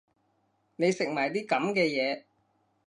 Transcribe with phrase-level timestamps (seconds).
[0.77, 2.23] 你食埋啲噉嘅嘢